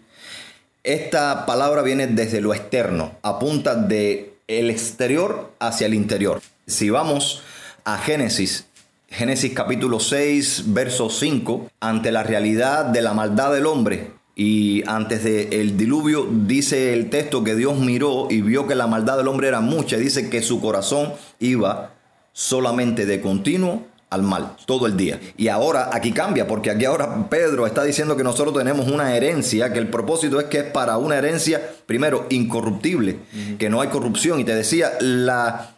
Esta 0.83 1.45
palabra 1.45 1.83
viene 1.83 2.07
desde 2.07 2.41
lo 2.41 2.55
externo, 2.55 3.11
apunta 3.21 3.75
de 3.75 4.32
el 4.47 4.69
exterior 4.69 5.53
hacia 5.59 5.87
el 5.87 5.93
interior. 5.93 6.41
Si 6.67 6.89
vamos 6.89 7.43
a 7.83 7.97
Génesis, 7.97 8.67
Génesis 9.09 9.53
capítulo 9.53 9.99
6, 9.99 10.73
verso 10.73 11.09
5, 11.09 11.69
ante 11.79 12.11
la 12.11 12.23
realidad 12.23 12.85
de 12.85 13.01
la 13.01 13.13
maldad 13.13 13.53
del 13.53 13.65
hombre, 13.65 14.11
y 14.35 14.83
antes 14.87 15.23
del 15.23 15.77
diluvio 15.77 16.27
dice 16.31 16.93
el 16.93 17.09
texto 17.11 17.43
que 17.43 17.55
Dios 17.55 17.77
miró 17.77 18.27
y 18.31 18.41
vio 18.41 18.65
que 18.65 18.73
la 18.73 18.87
maldad 18.87 19.17
del 19.17 19.27
hombre 19.27 19.47
era 19.47 19.61
mucha. 19.61 19.97
Dice 19.97 20.29
que 20.29 20.41
su 20.41 20.59
corazón 20.59 21.13
iba 21.39 21.91
solamente 22.31 23.05
de 23.05 23.21
continuo 23.21 23.85
al 24.13 24.21
mal 24.21 24.55
todo 24.65 24.85
el 24.85 24.95
día. 24.95 25.19
Y 25.37 25.47
ahora 25.47 25.89
aquí 25.91 26.11
cambia, 26.11 26.47
porque 26.47 26.69
aquí 26.69 26.85
ahora 26.85 27.27
Pedro 27.29 27.65
está 27.65 27.83
diciendo 27.83 28.15
que 28.15 28.23
nosotros 28.23 28.55
tenemos 28.55 28.87
una 28.87 29.15
herencia, 29.15 29.73
que 29.73 29.79
el 29.79 29.87
propósito 29.87 30.39
es 30.39 30.45
que 30.45 30.59
es 30.59 30.63
para 30.65 30.97
una 30.97 31.17
herencia, 31.17 31.61
primero, 31.87 32.27
incorruptible, 32.29 33.17
que 33.57 33.69
no 33.69 33.81
hay 33.81 33.89
corrupción. 33.89 34.39
Y 34.39 34.43
te 34.43 34.55
decía, 34.55 34.91
la 34.99 35.71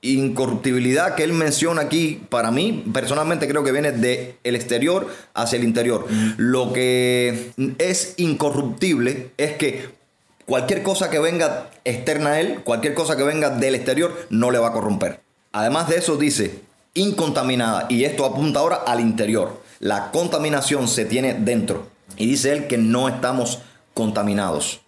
incorruptibilidad 0.00 1.14
que 1.14 1.24
él 1.24 1.34
menciona 1.34 1.82
aquí, 1.82 2.22
para 2.30 2.50
mí 2.50 2.84
personalmente 2.92 3.48
creo 3.48 3.64
que 3.64 3.72
viene 3.72 3.92
del 3.92 4.34
el 4.42 4.56
exterior 4.56 5.08
hacia 5.34 5.58
el 5.58 5.64
interior. 5.64 6.06
Lo 6.38 6.72
que 6.72 7.52
es 7.78 8.14
incorruptible 8.16 9.30
es 9.36 9.56
que 9.56 9.88
cualquier 10.46 10.82
cosa 10.82 11.10
que 11.10 11.18
venga 11.18 11.70
externa 11.84 12.30
a 12.30 12.40
él, 12.40 12.60
cualquier 12.64 12.94
cosa 12.94 13.16
que 13.16 13.24
venga 13.24 13.50
del 13.50 13.74
exterior, 13.74 14.26
no 14.30 14.50
le 14.50 14.58
va 14.58 14.68
a 14.68 14.72
corromper. 14.72 15.20
Además 15.52 15.88
de 15.88 15.96
eso 15.96 16.16
dice, 16.16 16.60
incontaminada. 16.94 17.86
Y 17.88 18.04
esto 18.04 18.24
apunta 18.24 18.60
ahora 18.60 18.76
al 18.86 19.00
interior. 19.00 19.62
La 19.80 20.10
contaminación 20.10 20.88
se 20.88 21.04
tiene 21.04 21.34
dentro. 21.34 21.88
Y 22.16 22.26
dice 22.26 22.52
él 22.52 22.66
que 22.66 22.78
no 22.78 23.08
estamos 23.08 23.58
contaminados. 23.92 24.80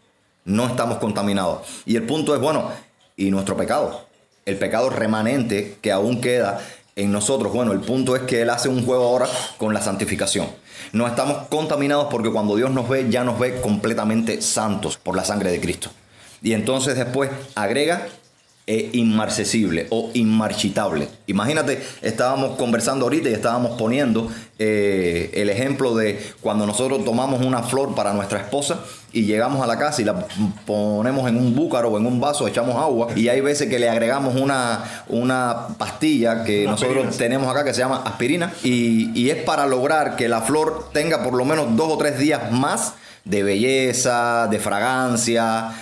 No 0.45 0.67
estamos 0.67 0.99
contaminados. 0.99 1.67
Y 1.85 1.97
el 1.97 2.05
punto 2.05 2.35
es, 2.35 2.41
bueno, 2.41 2.71
¿y 3.17 3.31
nuestro 3.31 3.57
pecado? 3.57 4.07
El 4.45 4.57
pecado 4.59 4.91
remanente 4.91 5.79
que 5.83 5.91
aún 5.91 6.21
queda 6.21 6.61
en 6.95 7.13
nosotros. 7.13 7.53
Bueno, 7.53 7.73
el 7.73 7.81
punto 7.81 8.17
es 8.17 8.23
que 8.23 8.43
él 8.43 8.51
hace 8.51 8.69
un 8.69 8.85
juego 8.85 9.05
ahora 9.05 9.29
con 9.59 9.75
la 9.75 9.83
santificación. 9.83 10.49
No 10.93 11.07
estamos 11.07 11.49
contaminados 11.49 12.07
porque 12.11 12.31
cuando 12.31 12.57
Dios 12.57 12.71
nos 12.71 12.89
ve, 12.89 13.07
ya 13.11 13.25
nos 13.25 13.39
ve 13.39 13.61
completamente 13.61 14.41
santos 14.41 14.97
por 14.97 15.17
la 15.17 15.25
sangre 15.25 15.51
de 15.51 15.61
Cristo. 15.61 15.91
Y 16.43 16.53
entonces 16.53 16.97
después 16.97 17.31
agrega 17.55 18.07
e 18.67 18.91
inmarcesible 18.95 19.87
o 19.91 20.11
inmarchitable. 20.15 21.09
Imagínate, 21.29 21.81
estábamos 22.03 22.57
conversando 22.57 23.05
ahorita 23.05 23.29
y 23.29 23.33
estábamos 23.33 23.79
poniendo 23.79 24.29
eh, 24.59 25.31
el 25.35 25.51
ejemplo 25.51 25.95
de 25.95 26.21
cuando 26.41 26.67
nosotros 26.67 27.05
tomamos 27.05 27.45
una 27.45 27.63
flor 27.63 27.95
para 27.95 28.13
nuestra 28.13 28.41
esposa 28.41 28.81
y 29.13 29.23
llegamos 29.23 29.63
a 29.63 29.69
la 29.69 29.79
casa 29.79 30.03
y 30.03 30.05
la 30.05 30.27
ponemos 30.67 31.29
en 31.29 31.37
un 31.37 31.55
búcaro 31.55 31.91
o 31.91 31.99
en 31.99 32.07
un 32.07 32.21
vaso, 32.21 32.49
echamos 32.49 32.75
agua 32.75 33.09
y 33.15 33.29
hay 33.29 33.41
veces 33.41 33.69
que 33.69 33.79
le 33.79 33.89
agregamos 33.89 34.35
una, 34.35 35.05
una 35.09 35.69
pastilla 35.79 36.43
que 36.43 36.65
nosotros 36.65 37.17
tenemos 37.17 37.49
acá 37.49 37.63
que 37.63 37.73
se 37.73 37.79
llama 37.79 38.03
aspirina 38.05 38.53
y, 38.65 39.13
y 39.17 39.31
es 39.31 39.45
para 39.45 39.67
lograr 39.67 40.17
que 40.17 40.29
la 40.29 40.41
flor 40.41 40.91
tenga 40.93 41.23
por 41.23 41.35
lo 41.35 41.45
menos 41.45 41.77
dos 41.77 41.93
o 41.93 41.99
tres 41.99 42.19
días 42.19 42.51
más 42.51 42.95
de 43.25 43.43
belleza, 43.43 44.47
de 44.49 44.59
fragancia, 44.59 45.73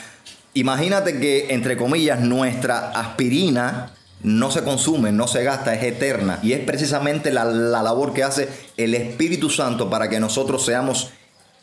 Imagínate 0.54 1.18
que, 1.18 1.52
entre 1.52 1.76
comillas, 1.76 2.20
nuestra 2.20 2.90
aspirina 2.90 3.92
no 4.22 4.50
se 4.52 4.62
consume, 4.62 5.10
no 5.10 5.26
se 5.26 5.42
gasta, 5.42 5.74
es 5.74 5.82
eterna. 5.82 6.38
Y 6.42 6.52
es 6.52 6.60
precisamente 6.60 7.32
la, 7.32 7.44
labor 7.44 8.14
que 8.14 8.22
hace 8.22 8.48
el 8.76 8.94
Espíritu 8.94 9.50
Santo 9.50 9.90
para 9.90 10.08
que 10.08 10.20
nosotros 10.20 10.64
seamos 10.64 11.10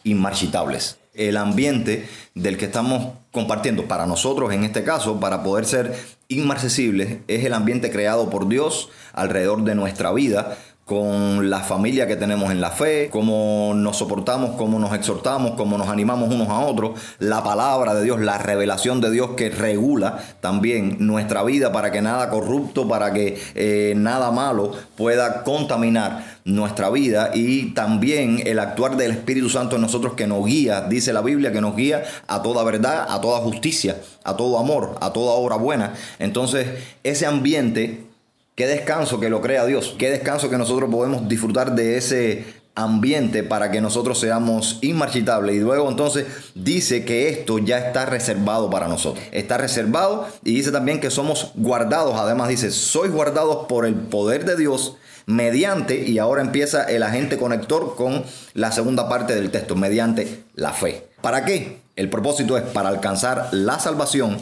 inmarchitables. 0.03 0.98
El 1.13 1.38
ambiente 1.38 2.07
del 2.36 2.57
que 2.57 2.65
estamos 2.65 3.13
compartiendo, 3.31 3.86
para 3.88 4.05
nosotros 4.05 4.53
en 4.53 4.63
este 4.63 4.83
caso, 4.83 5.19
para 5.19 5.41
poder 5.41 5.65
ser 5.65 5.98
inmarcesibles, 6.27 7.19
es 7.27 7.45
el 7.45 7.53
ambiente 7.53 7.91
creado 7.91 8.29
por 8.29 8.48
Dios 8.48 8.89
alrededor 9.13 9.63
de 9.63 9.75
nuestra 9.75 10.12
vida 10.12 10.57
con 10.91 11.50
la 11.50 11.62
familia 11.62 12.05
que 12.05 12.17
tenemos 12.17 12.51
en 12.51 12.60
la 12.60 12.69
fe, 12.69 13.07
cómo 13.10 13.71
nos 13.74 13.95
soportamos, 13.95 14.57
cómo 14.57 14.77
nos 14.77 14.93
exhortamos, 14.93 15.51
cómo 15.51 15.77
nos 15.77 15.88
animamos 15.88 16.29
unos 16.29 16.50
a 16.50 16.60
otros, 16.60 17.00
la 17.17 17.41
palabra 17.41 17.93
de 17.93 18.03
Dios, 18.03 18.19
la 18.19 18.38
revelación 18.38 19.00
de 19.00 19.10
Dios 19.10 19.29
que 19.38 19.50
regula 19.50 20.19
también 20.41 20.98
nuestra 21.00 21.45
vida 21.45 21.71
para 21.71 21.93
que 21.93 22.01
nada 22.01 22.29
corrupto, 22.29 22.89
para 22.89 23.13
que 23.13 23.41
eh, 23.55 23.93
nada 23.95 24.31
malo 24.31 24.74
pueda 24.98 25.43
contaminar 25.43 26.25
nuestra 26.43 26.89
vida 26.89 27.31
y 27.33 27.67
también 27.74 28.43
el 28.45 28.60
actuar 28.60 28.98
del 28.98 29.12
Espíritu 29.12 29.50
Santo 29.50 29.77
en 29.77 29.83
nosotros 29.83 30.15
que 30.15 30.27
nos 30.27 30.45
guía, 30.45 30.81
dice 30.81 31.13
la 31.13 31.21
Biblia, 31.21 31.53
que 31.53 31.62
nos 31.62 31.74
guía 31.74 32.03
a 32.27 32.41
toda 32.41 32.65
verdad, 32.65 33.05
a 33.07 33.21
toda 33.21 33.39
justicia, 33.39 33.95
a 34.25 34.36
todo 34.36 34.60
amor, 34.60 34.98
a 35.00 35.13
toda 35.13 35.31
obra 35.36 35.55
buena. 35.55 35.93
Entonces, 36.19 36.67
ese 37.01 37.25
ambiente 37.25 38.10
Qué 38.55 38.67
descanso 38.67 39.20
que 39.20 39.29
lo 39.29 39.41
crea 39.41 39.65
Dios. 39.65 39.96
Qué 39.98 40.10
descanso 40.10 40.50
que 40.50 40.58
nosotros 40.58 40.89
podemos 40.89 41.27
disfrutar 41.27 41.74
de 41.74 41.98
ese 41.98 42.62
ambiente 42.75 43.43
para 43.43 43.70
que 43.72 43.81
nosotros 43.81 44.20
seamos 44.20 44.79
inmarchitables 44.81 45.58
y 45.58 45.60
luego 45.60 45.89
entonces 45.89 46.25
dice 46.55 47.03
que 47.03 47.29
esto 47.29 47.60
ya 47.60 47.77
está 47.77 48.05
reservado 48.05 48.70
para 48.70 48.88
nosotros. 48.88 49.24
Está 49.31 49.58
reservado 49.58 50.27
y 50.43 50.55
dice 50.55 50.72
también 50.72 51.00
que 51.00 51.10
somos 51.10 51.51
guardados. 51.55 52.15
Además 52.17 52.50
dice, 52.50 52.72
sois 52.72 53.12
guardados 53.12 53.65
por 53.67 53.86
el 53.86 53.96
poder 53.96 54.46
de 54.46 54.55
Dios 54.55 54.96
mediante, 55.25 56.03
y 56.08 56.17
ahora 56.17 56.41
empieza 56.41 56.84
el 56.84 57.03
agente 57.03 57.38
conector 57.38 57.96
con 57.96 58.24
la 58.53 58.72
segunda 58.72 59.08
parte 59.08 59.36
del 59.36 59.51
texto, 59.51 59.75
mediante 59.75 60.43
la 60.55 60.72
fe. 60.74 61.08
¿Para 61.22 61.46
qué? 61.46 61.79
El 61.96 62.10
propósito 62.10 62.58
es 62.58 62.63
para 62.63 62.89
alcanzar 62.89 63.50
la 63.51 63.79
salvación 63.79 64.38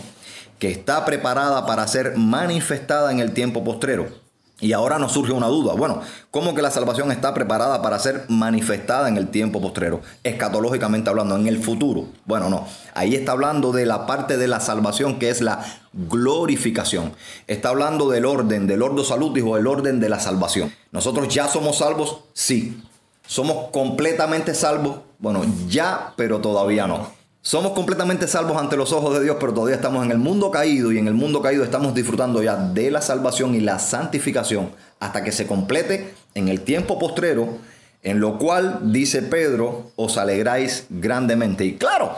que 0.59 0.69
está 0.69 1.05
preparada 1.05 1.65
para 1.65 1.87
ser 1.87 2.17
manifestada 2.17 3.11
en 3.11 3.19
el 3.19 3.33
tiempo 3.33 3.63
postrero. 3.63 4.07
Y 4.61 4.73
ahora 4.73 4.99
nos 4.99 5.13
surge 5.13 5.31
una 5.31 5.47
duda. 5.47 5.73
Bueno, 5.73 6.01
¿cómo 6.31 6.53
que 6.53 6.61
la 6.61 6.69
salvación 6.69 7.11
está 7.13 7.33
preparada 7.33 7.81
para 7.81 7.97
ser 7.97 8.25
manifestada 8.27 9.07
en 9.07 9.15
el 9.15 9.29
tiempo 9.29 9.61
postrero? 9.61 10.01
Escatológicamente 10.23 11.09
hablando, 11.09 11.37
en 11.37 11.47
el 11.47 11.63
futuro. 11.63 12.07
Bueno, 12.25 12.49
no. 12.49 12.67
Ahí 12.93 13.15
está 13.15 13.31
hablando 13.31 13.71
de 13.71 13.85
la 13.85 14.05
parte 14.05 14.37
de 14.37 14.49
la 14.49 14.59
salvación 14.59 15.17
que 15.17 15.29
es 15.29 15.39
la 15.39 15.63
glorificación. 15.93 17.13
Está 17.47 17.69
hablando 17.69 18.09
del 18.09 18.25
orden, 18.25 18.67
del 18.67 18.81
ordo 18.81 19.05
salud, 19.05 19.33
dijo, 19.33 19.55
el 19.55 19.65
orden 19.65 20.01
de 20.01 20.09
la 20.09 20.19
salvación. 20.19 20.73
¿Nosotros 20.91 21.33
ya 21.33 21.47
somos 21.47 21.77
salvos? 21.77 22.19
Sí. 22.33 22.83
¿Somos 23.25 23.69
completamente 23.71 24.53
salvos? 24.53 24.99
Bueno, 25.19 25.45
ya, 25.69 26.13
pero 26.17 26.39
todavía 26.39 26.85
no. 26.85 27.18
Somos 27.41 27.71
completamente 27.71 28.27
salvos 28.27 28.57
ante 28.57 28.75
los 28.75 28.91
ojos 28.91 29.13
de 29.13 29.23
Dios, 29.23 29.37
pero 29.39 29.53
todavía 29.53 29.77
estamos 29.77 30.03
en 30.03 30.11
el 30.11 30.17
mundo 30.17 30.51
caído 30.51 30.91
y 30.91 30.97
en 30.97 31.07
el 31.07 31.13
mundo 31.13 31.41
caído 31.41 31.63
estamos 31.63 31.95
disfrutando 31.95 32.43
ya 32.43 32.57
de 32.57 32.91
la 32.91 33.01
salvación 33.01 33.55
y 33.55 33.61
la 33.61 33.79
santificación 33.79 34.71
hasta 34.99 35.23
que 35.23 35.31
se 35.31 35.47
complete 35.47 36.13
en 36.35 36.49
el 36.49 36.61
tiempo 36.61 36.99
postrero, 36.99 37.57
en 38.03 38.19
lo 38.19 38.37
cual, 38.37 38.91
dice 38.91 39.21
Pedro, 39.21 39.93
os 39.95 40.17
alegráis 40.17 40.87
grandemente. 40.89 41.63
Y 41.63 41.77
claro, 41.77 42.17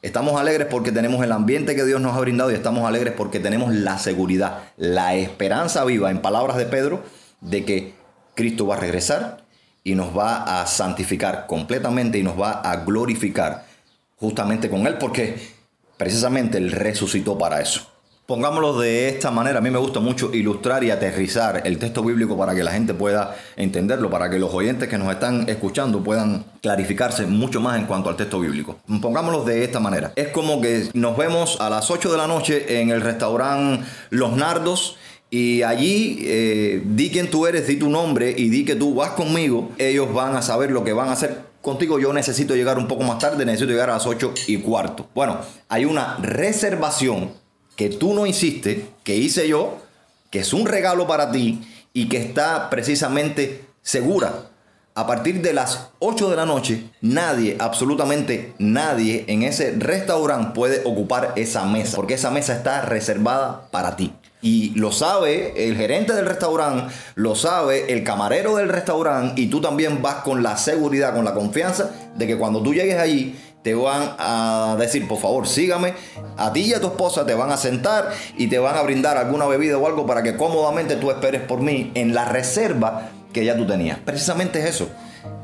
estamos 0.00 0.40
alegres 0.40 0.68
porque 0.70 0.90
tenemos 0.90 1.22
el 1.22 1.32
ambiente 1.32 1.76
que 1.76 1.84
Dios 1.84 2.00
nos 2.00 2.16
ha 2.16 2.20
brindado 2.20 2.50
y 2.50 2.54
estamos 2.54 2.88
alegres 2.88 3.12
porque 3.14 3.40
tenemos 3.40 3.74
la 3.74 3.98
seguridad, 3.98 4.60
la 4.78 5.14
esperanza 5.16 5.84
viva, 5.84 6.10
en 6.10 6.22
palabras 6.22 6.56
de 6.56 6.64
Pedro, 6.64 7.02
de 7.42 7.66
que 7.66 7.94
Cristo 8.34 8.66
va 8.66 8.76
a 8.76 8.80
regresar 8.80 9.44
y 9.84 9.96
nos 9.96 10.16
va 10.16 10.62
a 10.62 10.66
santificar 10.66 11.46
completamente 11.46 12.16
y 12.16 12.22
nos 12.22 12.40
va 12.40 12.52
a 12.52 12.76
glorificar 12.76 13.70
justamente 14.22 14.70
con 14.70 14.86
Él, 14.86 14.98
porque 14.98 15.34
precisamente 15.96 16.56
Él 16.56 16.70
resucitó 16.70 17.36
para 17.36 17.60
eso. 17.60 17.88
Pongámoslo 18.24 18.78
de 18.78 19.08
esta 19.08 19.32
manera, 19.32 19.58
a 19.58 19.60
mí 19.60 19.68
me 19.68 19.80
gusta 19.80 19.98
mucho 19.98 20.32
ilustrar 20.32 20.84
y 20.84 20.92
aterrizar 20.92 21.62
el 21.64 21.76
texto 21.78 22.04
bíblico 22.04 22.38
para 22.38 22.54
que 22.54 22.62
la 22.62 22.70
gente 22.70 22.94
pueda 22.94 23.34
entenderlo, 23.56 24.10
para 24.10 24.30
que 24.30 24.38
los 24.38 24.54
oyentes 24.54 24.88
que 24.88 24.96
nos 24.96 25.12
están 25.12 25.48
escuchando 25.48 26.04
puedan 26.04 26.44
clarificarse 26.62 27.26
mucho 27.26 27.60
más 27.60 27.80
en 27.80 27.86
cuanto 27.86 28.10
al 28.10 28.16
texto 28.16 28.38
bíblico. 28.38 28.78
Pongámoslo 29.02 29.42
de 29.42 29.64
esta 29.64 29.80
manera. 29.80 30.12
Es 30.14 30.28
como 30.28 30.60
que 30.60 30.88
nos 30.94 31.16
vemos 31.16 31.60
a 31.60 31.68
las 31.68 31.90
8 31.90 32.12
de 32.12 32.16
la 32.16 32.28
noche 32.28 32.80
en 32.80 32.90
el 32.90 33.00
restaurante 33.00 33.84
Los 34.10 34.36
Nardos 34.36 34.98
y 35.28 35.62
allí 35.62 36.20
eh, 36.22 36.80
di 36.84 37.10
quién 37.10 37.28
tú 37.28 37.48
eres, 37.48 37.66
di 37.66 37.74
tu 37.74 37.90
nombre 37.90 38.32
y 38.36 38.50
di 38.50 38.64
que 38.64 38.76
tú 38.76 38.94
vas 38.94 39.10
conmigo. 39.10 39.72
Ellos 39.78 40.14
van 40.14 40.36
a 40.36 40.42
saber 40.42 40.70
lo 40.70 40.84
que 40.84 40.92
van 40.92 41.08
a 41.08 41.12
hacer 41.12 41.51
contigo 41.62 41.98
yo 41.98 42.12
necesito 42.12 42.54
llegar 42.54 42.76
un 42.76 42.88
poco 42.88 43.04
más 43.04 43.18
tarde, 43.18 43.46
necesito 43.46 43.70
llegar 43.70 43.88
a 43.88 43.94
las 43.94 44.06
8 44.06 44.34
y 44.48 44.58
cuarto. 44.58 45.08
Bueno, 45.14 45.38
hay 45.68 45.84
una 45.84 46.18
reservación 46.18 47.30
que 47.76 47.88
tú 47.88 48.12
no 48.12 48.26
hiciste, 48.26 48.88
que 49.04 49.16
hice 49.16 49.48
yo, 49.48 49.78
que 50.30 50.40
es 50.40 50.52
un 50.52 50.66
regalo 50.66 51.06
para 51.06 51.30
ti 51.32 51.66
y 51.92 52.08
que 52.08 52.18
está 52.18 52.68
precisamente 52.68 53.64
segura. 53.80 54.48
A 54.94 55.06
partir 55.06 55.40
de 55.40 55.54
las 55.54 55.88
8 56.00 56.28
de 56.28 56.36
la 56.36 56.44
noche, 56.44 56.90
nadie, 57.00 57.56
absolutamente 57.58 58.52
nadie 58.58 59.24
en 59.28 59.42
ese 59.42 59.74
restaurante 59.78 60.52
puede 60.54 60.82
ocupar 60.84 61.32
esa 61.36 61.64
mesa, 61.64 61.96
porque 61.96 62.14
esa 62.14 62.30
mesa 62.30 62.54
está 62.54 62.82
reservada 62.82 63.68
para 63.70 63.96
ti. 63.96 64.12
Y 64.42 64.70
lo 64.74 64.90
sabe 64.90 65.68
el 65.68 65.76
gerente 65.76 66.12
del 66.12 66.26
restaurante, 66.26 66.92
lo 67.14 67.36
sabe 67.36 67.92
el 67.92 68.02
camarero 68.02 68.56
del 68.56 68.68
restaurante 68.68 69.40
y 69.40 69.46
tú 69.46 69.60
también 69.60 70.02
vas 70.02 70.16
con 70.16 70.42
la 70.42 70.56
seguridad, 70.56 71.14
con 71.14 71.24
la 71.24 71.32
confianza 71.32 71.90
de 72.16 72.26
que 72.26 72.36
cuando 72.36 72.60
tú 72.60 72.74
llegues 72.74 72.98
allí 72.98 73.36
te 73.62 73.74
van 73.74 74.16
a 74.18 74.76
decir, 74.78 75.06
por 75.06 75.18
favor, 75.18 75.46
sígame. 75.46 75.94
A 76.36 76.52
ti 76.52 76.62
y 76.62 76.74
a 76.74 76.80
tu 76.80 76.88
esposa 76.88 77.24
te 77.24 77.34
van 77.34 77.52
a 77.52 77.56
sentar 77.56 78.10
y 78.36 78.48
te 78.48 78.58
van 78.58 78.76
a 78.76 78.82
brindar 78.82 79.16
alguna 79.16 79.46
bebida 79.46 79.78
o 79.78 79.86
algo 79.86 80.04
para 80.06 80.22
que 80.22 80.36
cómodamente 80.36 80.96
tú 80.96 81.10
esperes 81.10 81.42
por 81.42 81.60
mí 81.60 81.92
en 81.94 82.12
la 82.12 82.24
reserva 82.24 83.10
que 83.32 83.44
ya 83.44 83.56
tú 83.56 83.66
tenías. 83.66 83.98
Precisamente 84.00 84.58
es 84.58 84.66
eso. 84.66 84.88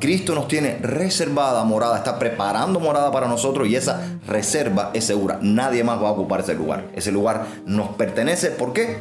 Cristo 0.01 0.35
nos 0.35 0.49
tiene 0.49 0.79
reservada 0.81 1.65
morada, 1.65 1.97
está 1.99 2.19
preparando 2.19 2.81
morada 2.81 3.11
para 3.11 3.29
nosotros 3.29 3.69
y 3.69 3.77
esa 3.77 4.01
reserva 4.27 4.91
es 4.95 5.05
segura. 5.05 5.39
Nadie 5.43 5.85
más 5.85 6.03
va 6.03 6.09
a 6.09 6.13
ocupar 6.13 6.41
ese 6.41 6.55
lugar. 6.55 6.85
Ese 6.95 7.13
lugar 7.13 7.47
nos 7.67 7.91
pertenece. 7.91 8.51
¿Por 8.51 8.73
qué? 8.73 8.99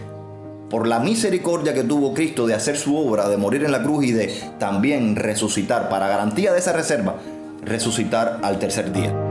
Por 0.69 0.87
la 0.87 0.99
misericordia 0.99 1.73
que 1.73 1.83
tuvo 1.83 2.13
Cristo 2.13 2.45
de 2.45 2.53
hacer 2.53 2.77
su 2.77 2.97
obra, 2.97 3.29
de 3.29 3.37
morir 3.37 3.63
en 3.63 3.71
la 3.71 3.83
cruz 3.83 4.05
y 4.05 4.11
de 4.11 4.33
también 4.59 5.15
resucitar, 5.15 5.89
para 5.89 6.07
garantía 6.07 6.51
de 6.51 6.59
esa 6.59 6.73
reserva, 6.73 7.15
resucitar 7.63 8.39
al 8.43 8.59
tercer 8.59 8.91
día. 8.91 9.26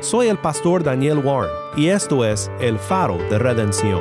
Soy 0.00 0.28
el 0.28 0.38
pastor 0.38 0.84
Daniel 0.84 1.18
Warren 1.18 1.50
y 1.76 1.88
esto 1.88 2.24
es 2.24 2.52
El 2.60 2.78
Faro 2.78 3.18
de 3.18 3.36
Redención. 3.36 4.00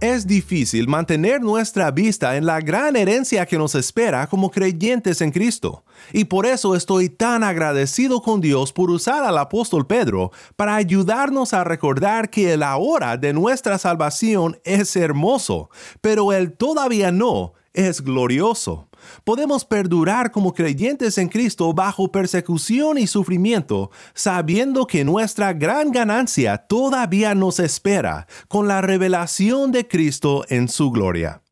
Es 0.00 0.26
difícil 0.26 0.88
mantener 0.88 1.40
nuestra 1.40 1.92
vista 1.92 2.36
en 2.36 2.46
la 2.46 2.60
gran 2.60 2.96
herencia 2.96 3.46
que 3.46 3.56
nos 3.56 3.76
espera 3.76 4.26
como 4.26 4.50
creyentes 4.50 5.20
en 5.20 5.30
Cristo. 5.30 5.84
Y 6.12 6.24
por 6.24 6.46
eso 6.46 6.74
estoy 6.74 7.10
tan 7.10 7.44
agradecido 7.44 8.20
con 8.20 8.40
Dios 8.40 8.72
por 8.72 8.90
usar 8.90 9.22
al 9.22 9.38
apóstol 9.38 9.86
Pedro 9.86 10.32
para 10.56 10.74
ayudarnos 10.74 11.54
a 11.54 11.62
recordar 11.62 12.28
que 12.28 12.54
el 12.54 12.64
ahora 12.64 13.16
de 13.16 13.32
nuestra 13.32 13.78
salvación 13.78 14.58
es 14.64 14.96
hermoso, 14.96 15.70
pero 16.00 16.32
el 16.32 16.52
todavía 16.54 17.12
no 17.12 17.54
es 17.72 18.02
glorioso. 18.02 18.85
Podemos 19.24 19.64
perdurar 19.64 20.30
como 20.30 20.54
creyentes 20.54 21.18
en 21.18 21.28
Cristo 21.28 21.72
bajo 21.72 22.10
persecución 22.10 22.98
y 22.98 23.06
sufrimiento, 23.06 23.90
sabiendo 24.14 24.86
que 24.86 25.04
nuestra 25.04 25.52
gran 25.52 25.90
ganancia 25.90 26.58
todavía 26.58 27.34
nos 27.34 27.60
espera 27.60 28.26
con 28.48 28.68
la 28.68 28.80
revelación 28.80 29.72
de 29.72 29.86
Cristo 29.86 30.44
en 30.48 30.68
su 30.68 30.90
gloria. 30.90 31.42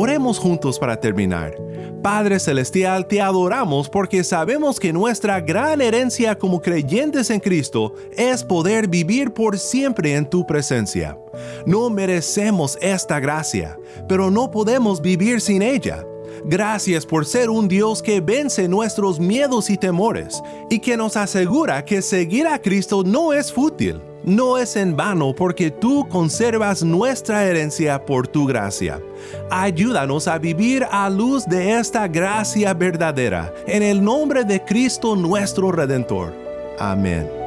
Oremos 0.00 0.38
juntos 0.38 0.78
para 0.78 1.00
terminar. 1.00 1.56
Padre 2.02 2.38
Celestial, 2.38 3.06
te 3.06 3.20
adoramos 3.20 3.88
porque 3.88 4.22
sabemos 4.22 4.78
que 4.78 4.92
nuestra 4.92 5.40
gran 5.40 5.80
herencia 5.80 6.38
como 6.38 6.62
creyentes 6.62 7.30
en 7.30 7.40
Cristo 7.40 7.94
es 8.16 8.44
poder 8.44 8.88
vivir 8.88 9.32
por 9.32 9.58
siempre 9.58 10.14
en 10.14 10.28
tu 10.28 10.46
presencia. 10.46 11.18
No 11.66 11.90
merecemos 11.90 12.78
esta 12.80 13.18
gracia, 13.18 13.78
pero 14.08 14.30
no 14.30 14.50
podemos 14.50 15.00
vivir 15.00 15.40
sin 15.40 15.60
ella. 15.60 16.04
Gracias 16.44 17.04
por 17.04 17.26
ser 17.26 17.50
un 17.50 17.66
Dios 17.66 18.00
que 18.00 18.20
vence 18.20 18.68
nuestros 18.68 19.18
miedos 19.18 19.68
y 19.68 19.76
temores 19.76 20.40
y 20.70 20.78
que 20.78 20.96
nos 20.96 21.16
asegura 21.16 21.84
que 21.84 22.00
seguir 22.00 22.46
a 22.46 22.60
Cristo 22.60 23.02
no 23.04 23.32
es 23.32 23.52
fútil 23.52 24.00
no 24.28 24.58
es 24.58 24.76
en 24.76 24.96
vano 24.96 25.34
porque 25.34 25.70
tú 25.70 26.06
conservas 26.08 26.82
nuestra 26.82 27.44
herencia 27.44 28.04
por 28.04 28.28
tu 28.28 28.46
gracia. 28.46 29.00
Ayúdanos 29.50 30.28
a 30.28 30.38
vivir 30.38 30.86
a 30.90 31.08
luz 31.10 31.46
de 31.46 31.78
esta 31.78 32.06
gracia 32.06 32.74
verdadera, 32.74 33.52
en 33.66 33.82
el 33.82 34.02
nombre 34.02 34.44
de 34.44 34.64
Cristo 34.64 35.16
nuestro 35.16 35.72
Redentor. 35.72 36.32
Amén. 36.78 37.37